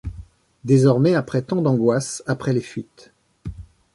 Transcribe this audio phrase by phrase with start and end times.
[0.63, 3.13] Désormais, après tant d'angoisse, après les fuites